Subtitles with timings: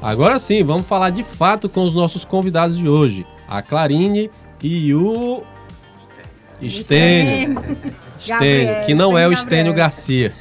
[0.00, 4.30] Agora sim, vamos falar de fato com os nossos convidados de hoje, a Clarine
[4.62, 5.42] e o
[6.62, 7.58] Estênio.
[8.16, 10.32] Estênio, que não é o Estênio Garcia.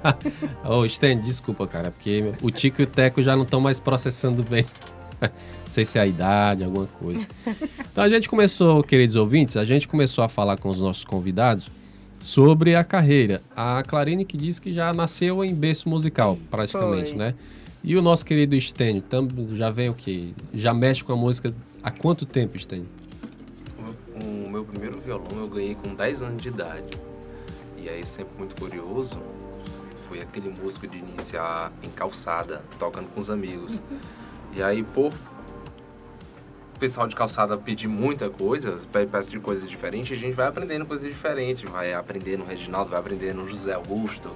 [0.64, 3.78] Ô, oh, Estênio, desculpa, cara, porque o Tico e o Teco já não estão mais
[3.78, 4.64] processando bem.
[5.20, 5.30] não
[5.66, 7.26] sei se é a idade, alguma coisa.
[7.92, 11.70] Então a gente começou, queridos ouvintes, a gente começou a falar com os nossos convidados
[12.18, 13.42] sobre a carreira.
[13.54, 17.18] A Clarine que disse que já nasceu em berço musical, praticamente, Foi.
[17.18, 17.34] né?
[17.86, 19.04] E o nosso querido Stênio,
[19.52, 20.32] já vem o quê?
[20.54, 22.88] Já mexe com a música há quanto tempo, Stênio?
[24.24, 26.96] O meu primeiro violão eu ganhei com 10 anos de idade.
[27.76, 29.20] E aí, sempre muito curioso,
[30.08, 33.82] fui aquele músico de iniciar em calçada, tocando com os amigos.
[34.56, 40.20] E aí, por o pessoal de calçada pedir muita coisa, peça de coisas diferentes, a
[40.20, 44.30] gente vai aprendendo coisas diferentes, vai aprendendo o Reginaldo, vai aprendendo o José Augusto.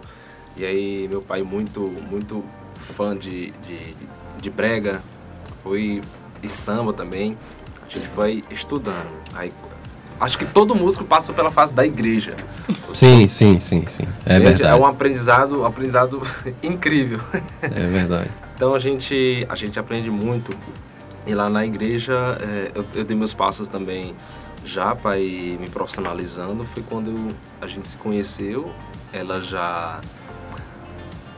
[0.54, 2.44] E aí, meu pai muito, muito
[2.78, 3.94] fã de, de,
[4.40, 5.02] de brega,
[5.62, 6.00] foi
[6.42, 7.36] e samba também.
[7.86, 9.08] A gente foi estudando.
[9.34, 9.52] Aí,
[10.20, 12.36] acho que todo músico passou pela fase da igreja.
[12.92, 14.04] Sim, sim, sim, sim.
[14.24, 14.62] É gente, verdade.
[14.64, 16.22] É um aprendizado, um aprendizado
[16.62, 17.20] incrível.
[17.62, 18.30] É verdade.
[18.54, 20.56] então a gente, a gente aprende muito.
[21.26, 24.14] E lá na igreja é, eu, eu dei meus passos também
[24.64, 26.64] já para ir me profissionalizando.
[26.64, 27.28] Foi quando eu,
[27.60, 28.70] a gente se conheceu.
[29.12, 30.00] Ela já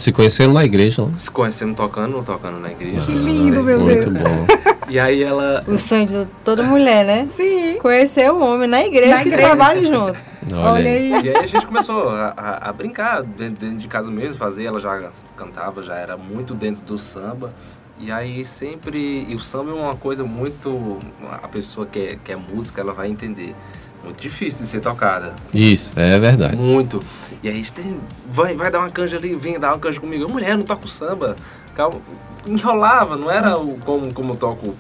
[0.03, 1.13] se conheceram na igreja, né?
[1.19, 3.03] Se conhecemos tocando, tocando na igreja.
[3.03, 4.29] Que lindo, meu Muito Deus.
[4.31, 4.71] Muito bom.
[4.89, 5.63] E aí ela...
[5.69, 7.29] O sonho de toda mulher, né?
[7.37, 7.79] Sim.
[7.81, 9.49] Conhecer o homem na igreja na que igreja.
[9.49, 10.19] trabalha junto.
[10.53, 11.11] Olha, Olha aí.
[11.11, 14.65] E aí a gente começou a, a, a brincar dentro, dentro, de casa mesmo, fazer.
[14.65, 17.51] Ela já cantava, já era muito dentro do samba.
[17.99, 19.27] E aí sempre...
[19.29, 20.99] E o samba é uma coisa muito...
[21.31, 23.55] A pessoa que é, que é música, ela vai entender
[24.03, 25.35] muito difícil de ser tocada.
[25.55, 26.57] Isso, é verdade.
[26.57, 27.03] Muito.
[27.43, 30.25] E aí tem, vai, vai dar uma canja ali, vem dar uma canja comigo.
[30.25, 31.37] Eu, mulher, não toco samba.
[31.75, 32.01] Calma.
[32.47, 34.75] Enrolava, não era o, como, como toco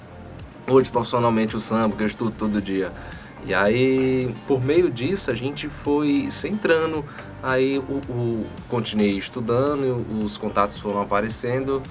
[0.66, 2.92] hoje profissionalmente o samba, que eu estudo todo dia.
[3.46, 7.04] E aí, por meio disso, a gente foi centrando.
[7.42, 11.82] Aí, o, o continuei estudando, os contatos foram aparecendo.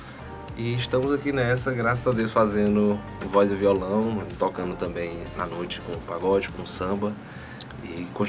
[0.55, 2.99] E estamos aqui nessa, graças a Deus, fazendo
[3.31, 7.13] voz e violão, tocando também à noite com pagode, com samba.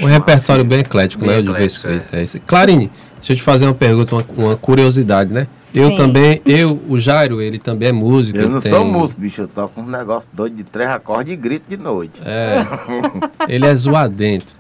[0.01, 1.51] Um repertório bem eclético, bem né?
[1.51, 2.23] Eclético, é.
[2.23, 5.47] É Clarine, deixa eu te fazer uma pergunta, uma, uma curiosidade, né?
[5.73, 5.97] Eu Sim.
[5.97, 8.39] também, eu, o Jairo, ele também é músico.
[8.39, 8.73] Eu não tem...
[8.73, 12.21] sou músico, bicho, eu toco um negócio doido de três acordes e grito de noite.
[12.25, 12.67] É,
[13.49, 14.55] ele é zoadento.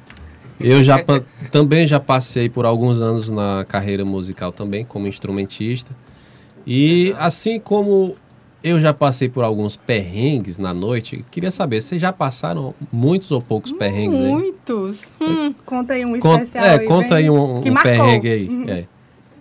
[0.60, 1.02] Eu já
[1.50, 5.90] também já passei por alguns anos na carreira musical também, como instrumentista.
[6.66, 8.14] E assim como
[8.62, 13.40] eu já passei por alguns perrengues na noite, queria saber, vocês já passaram muitos ou
[13.40, 14.26] poucos perrengues aí?
[14.26, 15.10] Muitos.
[15.20, 16.64] Hum, conta aí um especial.
[16.64, 18.48] é, aí, conta aí um, um perrengue aí.
[18.48, 18.68] Uhum.
[18.68, 18.86] É.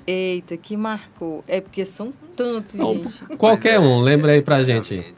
[0.08, 1.44] Eita, que marcou.
[1.47, 3.38] É porque são tantos, Não, gente.
[3.38, 5.13] Qualquer um, lembra aí pra gente.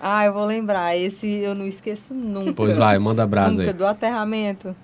[0.00, 0.96] Ah, eu vou lembrar.
[0.96, 2.54] Esse eu não esqueço nunca.
[2.54, 3.72] Pois vai, manda brasa nunca, aí.
[3.76, 4.74] do aterramento.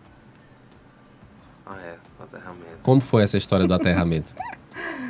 [1.64, 2.78] Ah, é, aterramento.
[2.82, 4.34] Como foi essa história do aterramento?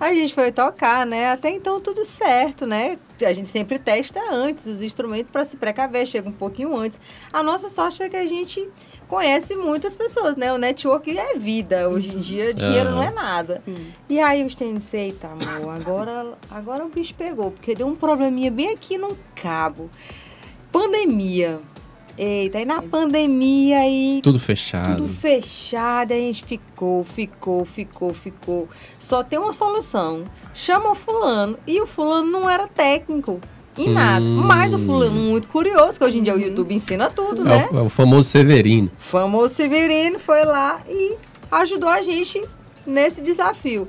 [0.00, 1.30] A gente foi tocar, né?
[1.30, 2.98] Até então tudo certo, né?
[3.24, 7.00] A gente sempre testa antes os instrumentos para se precaver, chega um pouquinho antes.
[7.32, 8.68] A nossa sorte é que a gente
[9.08, 10.52] conhece muitas pessoas, né?
[10.52, 11.88] O network é vida.
[11.88, 12.96] Hoje em dia, dinheiro uhum.
[12.96, 13.62] não é nada.
[13.64, 13.92] Sim.
[14.08, 18.50] E aí os tênis, eita, amor, agora, agora o bicho pegou, porque deu um probleminha
[18.50, 19.88] bem aqui no cabo.
[20.70, 21.60] Pandemia.
[22.18, 24.20] Eita, aí na pandemia aí.
[24.22, 25.02] Tudo fechado.
[25.02, 28.68] Tudo fechado, a gente ficou, ficou, ficou, ficou.
[28.98, 30.24] Só tem uma solução.
[30.54, 31.58] Chama o fulano.
[31.66, 33.40] E o fulano não era técnico
[33.76, 34.24] em nada.
[34.24, 34.42] Hum.
[34.42, 37.68] Mas o fulano muito curioso, que hoje em dia o YouTube ensina tudo, é né?
[37.70, 38.90] O, é o famoso Severino.
[38.98, 41.14] O famoso Severino foi lá e
[41.50, 42.42] ajudou a gente
[42.86, 43.86] nesse desafio.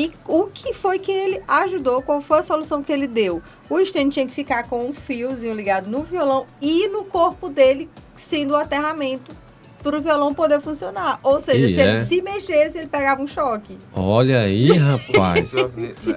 [0.00, 2.00] E o que foi que ele ajudou?
[2.00, 3.42] Qual foi a solução que ele deu?
[3.68, 7.86] O stand tinha que ficar com um fiozinho ligado no violão e no corpo dele,
[8.16, 9.36] sendo o aterramento
[9.82, 11.20] para o violão poder funcionar.
[11.22, 11.96] Ou seja, e se é?
[11.96, 13.76] ele se mexesse, ele pegava um choque.
[13.92, 15.52] Olha aí, rapaz.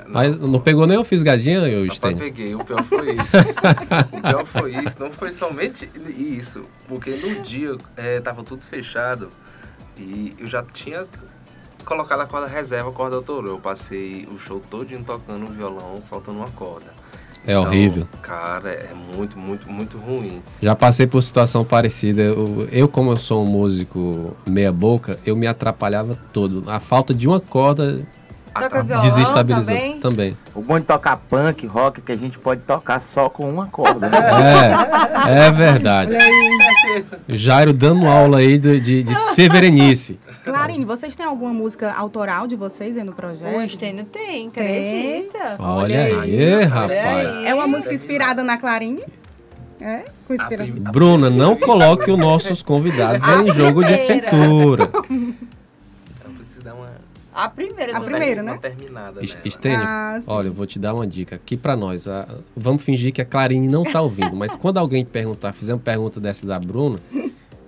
[0.07, 2.55] Mas não pegou nem o fisgadinho, eu Rapaz, peguei.
[2.55, 3.35] O pior foi isso.
[4.17, 4.95] o pior foi isso.
[4.97, 6.63] Não foi somente isso.
[6.87, 9.29] Porque no dia é, tava tudo fechado.
[9.97, 11.05] E eu já tinha
[11.83, 13.51] colocado a corda reserva, a corda autorou.
[13.51, 16.85] Eu passei o show todo tocando o violão, faltando uma corda.
[17.45, 18.07] É então, horrível.
[18.21, 20.41] Cara, é muito, muito, muito ruim.
[20.61, 22.21] Já passei por situação parecida.
[22.21, 26.63] Eu, eu, como eu sou um músico meia boca, eu me atrapalhava todo.
[26.67, 28.05] A falta de uma corda
[28.53, 29.99] Toca violão Desestabilizou também?
[29.99, 30.37] também.
[30.53, 33.65] O bom de tocar punk, rock, é que a gente pode tocar só com uma
[33.67, 34.09] corda.
[34.09, 34.17] Né?
[35.27, 36.13] É, é verdade.
[37.27, 40.19] Jairo dando aula aí de, de, de severenice.
[40.43, 43.55] Clarine, vocês têm alguma música autoral de vocês aí no projeto?
[43.57, 45.55] O Estênio tem, acredita?
[45.59, 47.35] Olha Olha aí, Olha rapaz.
[47.37, 47.45] aí.
[47.47, 49.03] É uma música inspirada na Clarine?
[49.79, 50.05] É?
[50.27, 50.75] Com inspiração.
[50.75, 54.89] Bruna, não coloque os nossos convidados em jogo de cintura.
[56.25, 56.89] Eu preciso dar uma,
[57.33, 58.41] A primeira A primeira.
[58.43, 58.57] né?
[58.61, 59.21] terminada.
[59.43, 62.07] Estênio, Ah, olha, eu vou te dar uma dica aqui pra nós.
[62.07, 65.79] ah, vamos fingir que a Clarine não tá ouvindo, mas quando alguém perguntar, fizer uma
[65.79, 66.97] pergunta dessa da Bruna,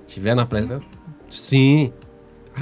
[0.07, 0.86] tiver na presença,
[1.30, 1.92] sim,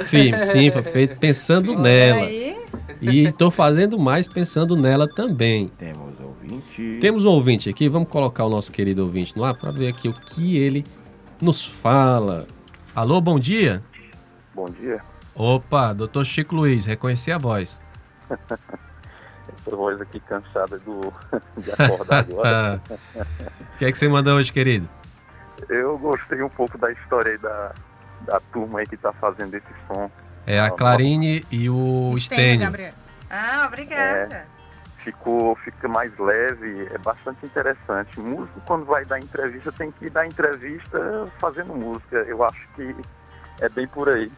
[0.06, 2.26] firme, sim, foi feito pensando nela.
[2.26, 2.54] aí.
[3.02, 5.68] E tô fazendo mais pensando nela também.
[5.78, 6.98] Temos ouvinte.
[7.02, 10.08] Temos um ouvinte aqui, vamos colocar o nosso querido ouvinte no ar para ver aqui
[10.08, 10.86] o que ele
[11.42, 12.48] nos fala.
[12.96, 13.84] Alô, bom dia?
[14.54, 15.02] Bom dia.
[15.36, 17.82] Opa, doutor Chico Luiz, reconheci a voz.
[18.30, 21.14] Essa voz aqui cansada do,
[21.58, 22.82] de acordar agora.
[23.74, 24.88] O que é que você mandou hoje, querido?
[25.68, 27.74] Eu gostei um pouco da história aí da,
[28.24, 30.10] da turma aí que tá fazendo esse som.
[30.46, 32.66] É a Clarine e o Stênio.
[32.66, 32.94] Gabriel.
[33.30, 34.46] Ah, obrigada.
[35.04, 38.18] Ficou, fica mais leve, é bastante interessante.
[38.20, 42.18] Músico, quando vai dar entrevista, tem que dar entrevista fazendo música.
[42.28, 42.96] Eu acho que
[43.60, 44.32] é bem por aí.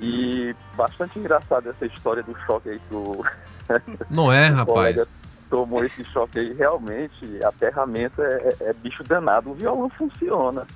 [0.00, 3.24] E bastante engraçado essa história do choque aí que o
[4.10, 5.06] Não é, rapaz?
[5.50, 6.52] tomou esse choque aí.
[6.52, 9.50] Realmente, aterramento é, é- é bicho danado.
[9.50, 10.66] O violão funciona.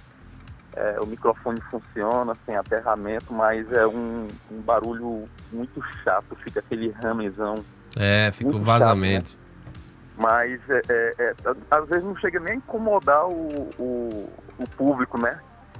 [0.81, 6.37] É, o microfone funciona sem aterramento, mas é um, um barulho muito chato.
[6.45, 7.57] Fica aquele ramezão.
[7.97, 9.37] É, fica o vazamento.
[10.17, 11.35] Mas é, é- é,
[11.69, 15.39] às vezes não chega nem a incomodar o, o, o público, né?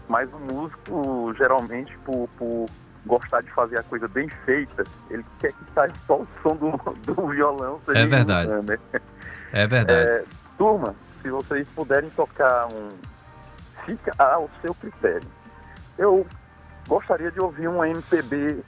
[0.09, 2.67] Mas o músico, geralmente, por, por
[3.07, 6.71] gostar de fazer a coisa bem feita, ele quer que saia só o som do,
[7.15, 7.81] do violão.
[7.89, 8.49] É verdade.
[8.49, 9.01] iluminando, né?
[9.53, 10.09] É verdade.
[10.09, 10.25] É,
[10.57, 12.89] turma, se vocês puderem tocar um.
[13.89, 15.27] Fica ao seu critério.
[15.97, 16.27] Eu
[16.87, 18.59] gostaria de ouvir uma MPB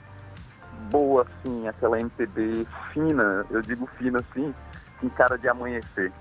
[0.89, 4.51] boa, assim, aquela MPB fina, eu digo fina assim,
[5.03, 6.11] em cara de amanhecer.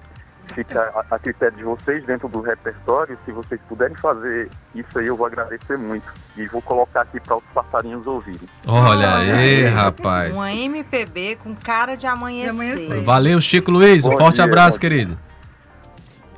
[0.55, 3.17] Fica a, a critério de vocês dentro do repertório.
[3.25, 6.05] Se vocês puderem fazer isso aí, eu vou agradecer muito.
[6.37, 8.49] E vou colocar aqui para os passarinhos ouvirem.
[8.67, 10.35] Olha olha aí, rapaz.
[10.35, 12.53] Uma MPB com cara de amanhecer.
[12.53, 13.05] De amanhecer.
[13.05, 14.05] Valeu, Chico Luiz.
[14.05, 15.17] Um forte dia, abraço, querido.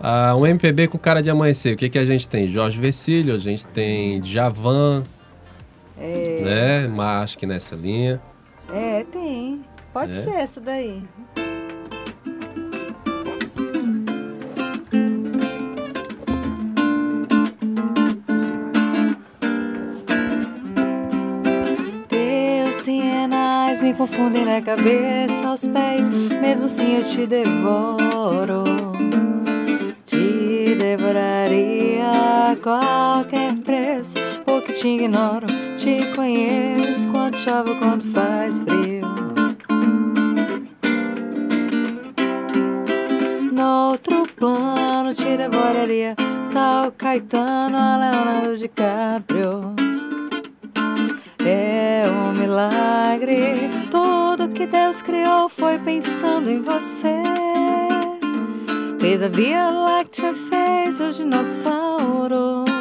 [0.03, 1.75] Ah, um MPB com cara de amanhecer.
[1.75, 2.49] O que, que a gente tem?
[2.49, 5.05] Jorge Vecílio, a gente tem Javan,
[5.97, 6.89] né?
[6.89, 8.21] Mas acho que nessa linha.
[8.73, 9.61] É, tem.
[9.93, 10.23] Pode É?
[10.23, 11.03] ser essa daí.
[23.81, 26.09] Me confundem na cabeça aos pés,
[26.41, 28.63] mesmo assim eu te devoro.
[34.83, 35.47] Te ignoro,
[35.77, 39.07] te conheço quando chove quando faz frio.
[43.53, 46.17] No outro plano te devoraria,
[46.53, 49.73] tal Caetano a Leonardo DiCaprio.
[51.47, 57.23] É um milagre, tudo que Deus criou foi pensando em você.
[58.99, 62.72] Fez a Via Láctea, fez os dinossauros.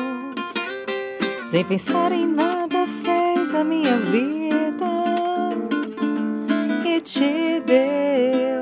[1.51, 4.85] Sem pensar em nada, fez a minha vida
[6.85, 8.61] e te deu.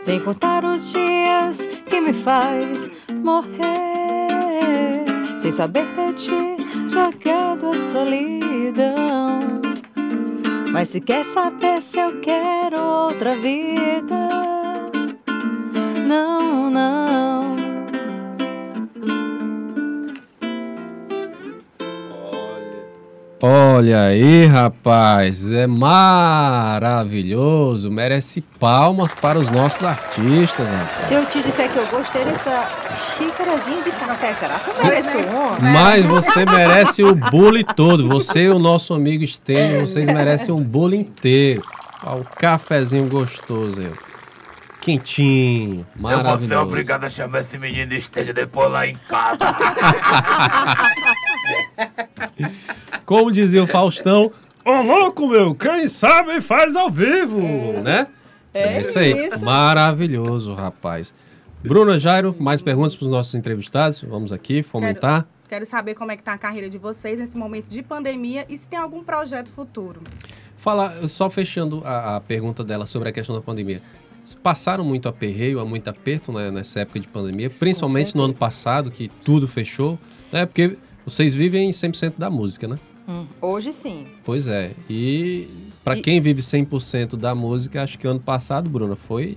[0.00, 2.88] Sem contar os dias que me faz
[3.22, 5.04] morrer.
[5.38, 6.56] Sem saber de ti,
[6.88, 9.40] jogado a solidão.
[10.72, 14.30] Mas se quer saber se eu quero outra vida,
[16.08, 16.43] não.
[23.76, 27.10] Olha aí, rapaz, é maravilhoso.
[27.90, 31.08] Merece palmas para os nossos artistas, rapaz.
[31.08, 34.90] Se eu te disser que eu gostei dessa xícarazinha de café, será que Se- eu
[34.92, 35.58] mereço uma?
[35.72, 38.08] Mas você merece o bule todo.
[38.10, 41.62] Você e o nosso amigo Stênio, vocês merecem um bule inteiro.
[42.04, 43.90] Ó, o cafezinho gostoso aí.
[44.80, 46.38] Quentinho, Eu maravilhoso.
[46.40, 49.38] vou ser obrigado a chamar esse menino de estênio depois lá em casa.
[53.04, 54.32] Como dizia o Faustão,
[54.64, 57.40] ô louco meu, quem sabe faz ao vivo,
[57.82, 58.06] né?
[58.52, 59.44] É, isso aí, isso.
[59.44, 61.12] maravilhoso, rapaz.
[61.62, 64.02] Bruna Jairo, mais perguntas para os nossos entrevistados?
[64.02, 65.26] Vamos aqui fomentar.
[65.48, 68.56] Quero saber como é que tá a carreira de vocês nesse momento de pandemia e
[68.56, 70.00] se tem algum projeto futuro.
[70.56, 73.82] Falar, só fechando a, a pergunta dela sobre a questão da pandemia.
[74.42, 79.08] Passaram muito aperreio, muito aperto né, nessa época de pandemia, principalmente no ano passado, que
[79.08, 79.98] tudo fechou,
[80.32, 80.46] né?
[80.46, 82.78] Porque vocês vivem 100% da música, né?
[83.08, 84.06] Hum, hoje sim.
[84.24, 84.74] Pois é.
[84.88, 85.48] E
[85.84, 89.36] para E- quem vive 100% da música, acho que ano passado, Bruna, foi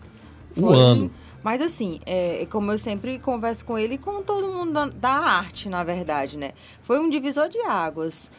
[0.55, 0.77] o Foi.
[0.79, 1.11] ano.
[1.43, 5.09] Mas assim, é, como eu sempre converso com ele e com todo mundo da, da
[5.11, 6.51] arte, na verdade, né?
[6.81, 8.31] Foi um divisor de águas.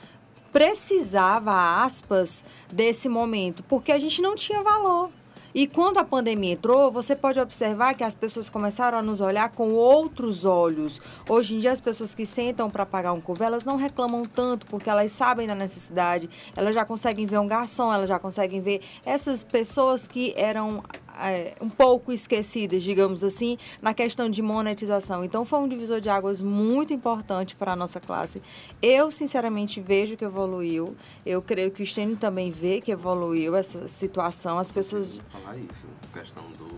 [0.53, 5.11] Precisava, aspas, desse momento, porque a gente não tinha valor.
[5.55, 9.49] E quando a pandemia entrou, você pode observar que as pessoas começaram a nos olhar
[9.51, 11.01] com outros olhos.
[11.29, 14.67] Hoje em dia, as pessoas que sentam para pagar um cover, elas não reclamam tanto,
[14.67, 18.83] porque elas sabem da necessidade, elas já conseguem ver um garçom, elas já conseguem ver
[19.07, 20.83] essas pessoas que eram
[21.21, 25.25] é, um pouco esquecidas, digamos assim, na questão de monetização.
[25.25, 28.43] Então, foi um divisor de águas muito importante para a nossa classe.
[28.81, 30.97] Eu, sinceramente, vejo que evoluiu.
[31.25, 34.59] Eu creio que o Stênio também vê que evoluiu essa situação.
[34.59, 36.69] As pessoas falar isso, questão do.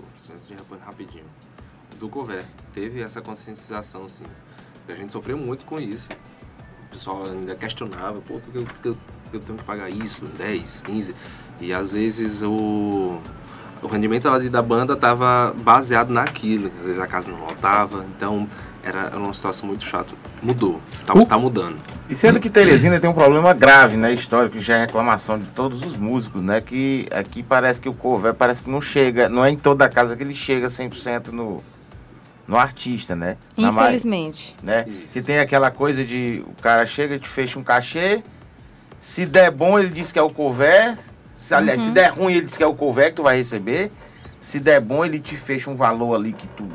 [0.85, 1.25] Rapidinho.
[1.99, 2.45] Do cover.
[2.73, 4.25] Teve essa conscientização, assim.
[4.89, 6.09] A gente sofreu muito com isso.
[6.87, 8.99] O pessoal ainda questionava, pô, por que eu, eu,
[9.33, 10.25] eu tenho que pagar isso?
[10.25, 11.15] 10, 15.
[11.61, 13.21] E às vezes o.
[13.83, 16.71] O rendimento da banda estava baseado naquilo.
[16.81, 18.47] Às vezes a casa não lotava, então
[18.83, 20.13] era, era uma situação muito chata.
[20.43, 21.77] Mudou, tá, O- tá mudando.
[22.09, 25.47] E sendo que Teresina tem um problema grave, né, histórico, que já é reclamação de
[25.47, 29.45] todos os músicos, né, que aqui parece que o cover parece que não chega, não
[29.45, 31.63] é em toda casa que ele chega 100% no,
[32.49, 33.37] no artista, né?
[33.57, 34.57] Na Infelizmente.
[34.63, 34.85] né?
[34.89, 35.07] Isso.
[35.13, 38.23] Que tem aquela coisa de o cara chega, te fecha um cachê,
[39.01, 40.99] se der bom ele diz que é o cover,
[41.41, 43.91] se, aliás, se der ruim ele diz que é o que tu vai receber,
[44.41, 46.67] se der bom ele te fecha um valor ali que tu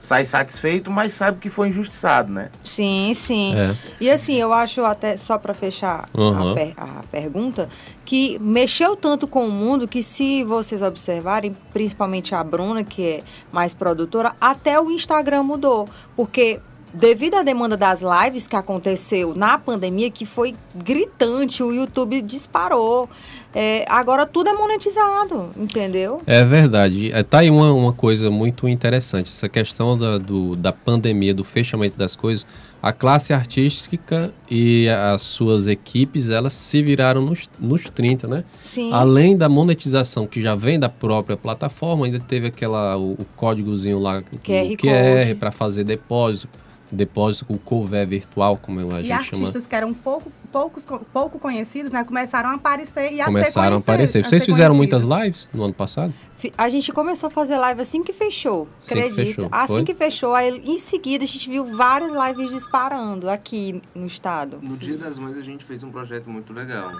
[0.00, 2.50] sai satisfeito, mas sabe que foi injustiçado, né?
[2.64, 3.54] Sim, sim.
[3.54, 3.76] É.
[4.00, 6.50] E assim, eu acho até, só para fechar Uhum.
[6.50, 7.68] a, per- a pergunta,
[8.04, 13.22] que mexeu tanto com o mundo que se vocês observarem, principalmente a Bruna, que é
[13.52, 15.88] mais produtora, até o Instagram mudou.
[16.16, 16.58] Porque
[16.92, 23.08] devido à demanda das lives que aconteceu na pandemia, que foi gritante, o YouTube disparou.
[23.54, 26.22] É, agora tudo é monetizado, entendeu?
[26.26, 27.12] É verdade.
[27.12, 29.26] É, tá aí uma, uma coisa muito interessante.
[29.26, 32.46] Essa questão da, do, da pandemia, do fechamento das coisas.
[32.82, 38.44] A classe artística e as suas equipes, elas se viraram nos, nos 30, né?
[38.64, 38.90] Sim.
[38.92, 44.00] Além da monetização que já vem da própria plataforma, ainda teve aquela o, o códigozinho
[44.00, 46.48] lá do QR QR para fazer depósito,
[46.92, 49.42] depósito com o cover virtual, como a E gente chama.
[49.44, 52.04] artistas que eram pouco, poucos, pouco conhecidos, né?
[52.04, 54.18] Começaram a aparecer e a ser Começaram a aparecer.
[54.18, 55.26] a Vocês ser fizeram muitas conhecidos.
[55.26, 56.12] lives no ano passado?
[56.58, 59.24] A gente começou a fazer live assim que fechou, Assim que acredita?
[59.26, 59.84] fechou, assim foi?
[59.84, 64.58] que fechou, aí em seguida a gente viu várias lives disparando aqui no estado.
[64.60, 66.90] No Dia das Mães a gente fez um projeto muito legal.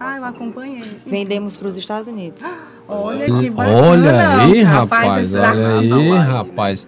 [0.00, 1.00] Ah, eu acompanhei.
[1.06, 2.42] Vendemos para os Estados Unidos.
[2.88, 3.76] Olha que bacana.
[3.88, 6.18] Olha aí, rapaz, olha aí, né?
[6.18, 6.86] rapaz.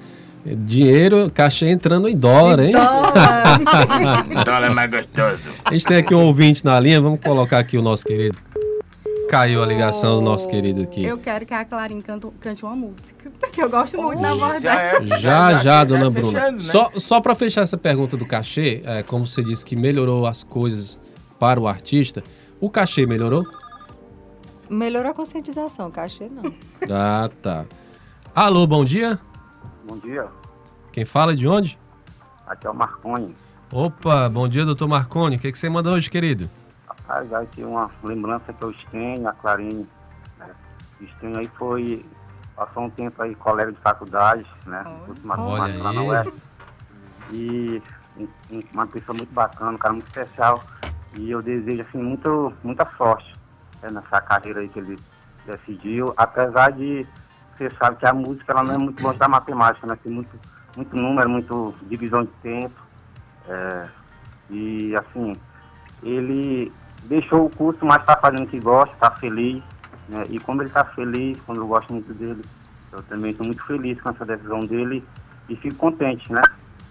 [0.57, 2.73] Dinheiro, cachê entrando em dólar, hein?
[2.73, 4.26] Dólar.
[4.47, 5.50] Ela é mais gostoso.
[5.64, 8.37] A gente tem aqui um ouvinte na linha, vamos colocar aqui o nosso querido.
[9.31, 11.05] Caiu a ligação do nosso querido aqui.
[11.05, 13.31] Eu quero que a Clarinha canto- cante uma música.
[13.52, 15.05] Que eu gosto muito da voz Já dela.
[15.14, 16.26] é, Já, já, dona é Bruna.
[16.31, 16.59] fechando, né?
[16.61, 20.43] Só, só para fechar essa pergunta do cachê, é, como você disse que melhorou as
[20.43, 20.99] coisas
[21.38, 22.23] para o artista,
[22.59, 23.45] o cachê melhorou?
[24.71, 26.50] Melhorou a conscientização, cachê não.
[26.90, 27.67] Ah, tá.
[28.35, 29.19] Alô, bom dia.
[29.88, 30.26] Bom dia,
[30.92, 31.78] Quem fala é de onde?
[32.47, 33.35] aqui é o Marconi.
[33.73, 35.37] Opa, bom dia, doutor Marconi.
[35.37, 36.49] O que, que você manda hoje, querido?
[36.87, 39.87] Rapaz, aí tem uma lembrança que eu tenho, a Clarine.
[40.38, 40.47] Né?
[41.00, 42.04] O Stênio aí foi,
[42.57, 44.83] passou um tempo aí, colega de faculdade, né?
[44.87, 44.99] Olha.
[44.99, 46.33] Olha matemática lá na.
[47.30, 47.83] E
[48.16, 50.62] um- um- uma pessoa muito bacana, um cara muito especial.
[51.14, 53.30] E eu desejo, assim, muito, muita sorte
[53.83, 54.97] né, nessa carreira aí que ele
[55.47, 56.12] decidiu.
[56.16, 57.07] Apesar de
[57.59, 59.99] você sabe que a música ela não é muito longe da matemática, né?
[60.03, 60.31] Tem muito,
[60.77, 62.77] muito número, muito divisão de tempo.
[63.49, 63.88] É,
[64.49, 65.35] e assim,
[66.03, 66.73] ele
[67.05, 69.62] deixou o curso, mas está fazendo o que gosta, está feliz.
[70.09, 70.23] Né?
[70.31, 72.43] E como ele está feliz, como eu gosto muito dele,
[72.93, 75.05] eu também estou muito feliz com essa decisão dele
[75.49, 76.43] e fico contente, né?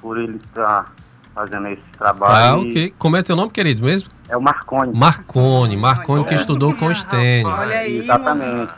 [0.02, 0.92] Por ele estar
[1.34, 2.62] fazendo esse trabalho.
[2.62, 2.96] Tá, E ok.
[2.98, 4.10] Como é teu nome, querido, mesmo?
[4.30, 4.94] É o Marconi.
[4.94, 5.78] Marconi.
[5.78, 7.48] Marconi que estudou com o Stênio.
[7.48, 8.74] Olha aí, Exatamente.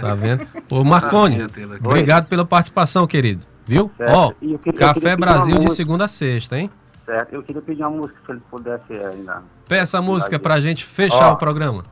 [0.00, 0.46] Tá vendo?
[0.70, 1.64] Ô, Marconi, aqui.
[1.84, 3.44] obrigado pela participação, querido.
[3.66, 3.90] Viu?
[3.96, 4.12] Certo.
[4.14, 6.70] Ó, E Café Brasil de segunda a sexta, hein?
[7.04, 7.32] certo?
[7.32, 9.42] Eu queria pedir uma música, se ele pudesse ainda.
[9.68, 11.32] Peça a música pra gente fechar Ó.
[11.34, 11.84] o programa.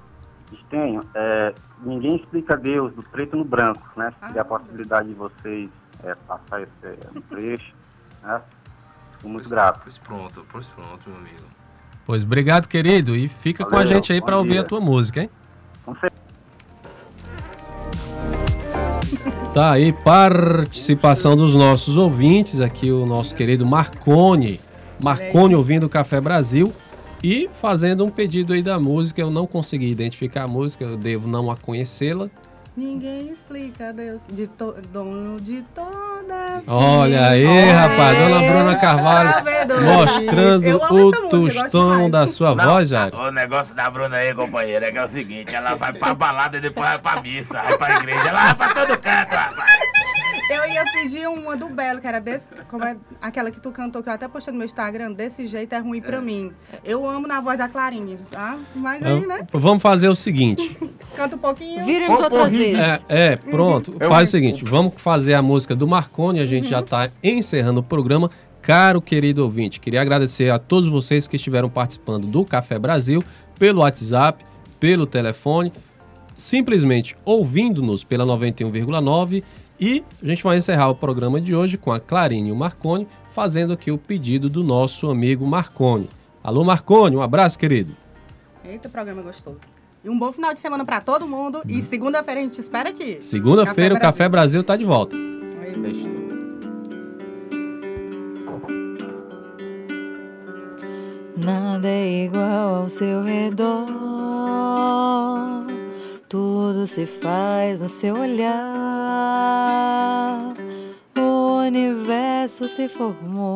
[0.70, 1.02] Tenho.
[1.14, 4.12] É, ninguém explica Deus do preto no branco, né?
[4.20, 5.68] Se tiver a possibilidade de vocês
[6.02, 7.72] é, passar esse um trecho,
[8.24, 8.40] né?
[9.16, 9.80] Fico muito Pois- grato.
[9.84, 11.44] Pois pronto, pois pronto, meu amigo.
[12.06, 13.14] Pois obrigado, querido.
[13.14, 15.30] E fica com a Valeu, gente aí pra ouvir a tua música, hein?
[15.84, 16.23] Com certeza.
[19.52, 24.60] Tá aí, participação dos nossos ouvintes, aqui o nosso querido Marcone.
[25.00, 26.72] Marcone ouvindo o Café Brasil
[27.22, 29.20] e fazendo um pedido aí da música.
[29.20, 32.28] Eu não consegui identificar a música, eu devo não a conhecê-la.
[32.76, 36.64] Ninguém explica Deus de to, dono de todas.
[36.66, 39.92] Olha aí, Olha rapaz, aí, Dona Bruna Carvalho sabedoria.
[39.92, 43.16] mostrando o tostão da sua voz, Jairo.
[43.16, 46.56] O negócio da Bruna aí, companheiro, é que é o seguinte, ela vai pra balada
[46.56, 49.54] e depois vai pra missa, vai pra igreja, ela vai pra todo canto, rapaz.
[50.50, 54.02] Eu ia pedir uma do Belo, que era desse, como é aquela que tu cantou,
[54.02, 56.52] que eu até postei no meu Instagram, desse jeito é ruim pra mim.
[56.84, 58.58] Eu amo na voz da Clarinha, tá?
[58.74, 59.46] Mas aí, né?
[59.52, 60.76] Vamos fazer o seguinte.
[61.14, 61.84] Canta um pouquinho.
[61.84, 62.78] Viremos Pô, outras vezes.
[62.78, 63.94] É, é, pronto.
[63.98, 67.80] Eu- Faz o seguinte, vamos fazer a música do Marconi, a gente já está encerrando
[67.80, 68.30] o programa.
[68.60, 73.22] Caro querido ouvinte, queria agradecer a todos vocês que estiveram participando do Café Brasil
[73.58, 74.42] pelo WhatsApp,
[74.80, 75.70] pelo telefone,
[76.36, 79.42] simplesmente ouvindo-nos pela 91,9
[79.78, 83.06] e a gente vai encerrar o programa de hoje com a Clarine e o Marconi
[83.32, 86.08] fazendo aqui o pedido do nosso amigo Marconi.
[86.42, 87.94] Alô Marconi, um abraço querido.
[88.64, 89.73] Eita, programa gostoso.
[90.04, 91.62] E um bom final de semana pra todo mundo.
[91.66, 93.16] E segunda-feira a gente espera aqui.
[93.22, 95.16] Segunda-feira o Café Brasil está de volta.
[95.78, 96.12] Brasil.
[101.36, 103.86] Nada é igual ao seu redor.
[106.28, 108.54] Tudo se faz no seu olhar.
[111.18, 113.54] O universo se formou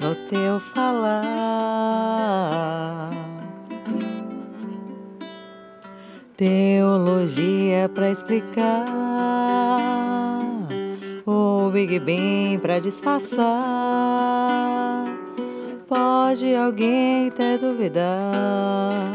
[0.00, 1.22] no teu falar.
[6.36, 8.86] Teologia pra explicar.
[11.26, 13.42] O Big Bang pra disfarçar.
[15.86, 19.14] Pode alguém até duvidar.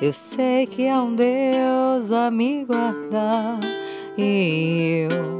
[0.00, 3.58] Eu sei que há um Deus a me guardar.
[4.16, 5.38] E eu,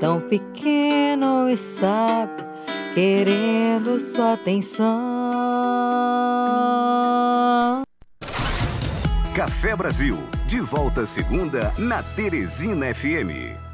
[0.00, 2.46] tão pequeno e sábio,
[2.94, 5.13] querendo sua atenção.
[9.34, 13.73] Café Brasil, de volta segunda na Teresina FM.